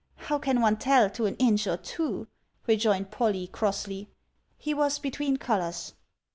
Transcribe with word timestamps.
"How 0.15 0.39
can 0.39 0.61
one 0.61 0.77
tell 0.77 1.11
to 1.11 1.27
an 1.27 1.35
inch 1.35 1.67
or 1.67 1.77
two?" 1.77 2.25
rejoined 2.65 3.11
Polly, 3.11 3.45
crossly. 3.45 4.09
"He 4.57 4.73
was 4.73 4.97
between 4.97 5.37
colours." 5.37 5.93